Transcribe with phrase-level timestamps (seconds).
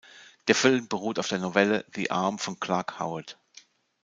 [0.47, 3.37] Der Film beruht auf der Novelle "The Arm" von Clark Howard.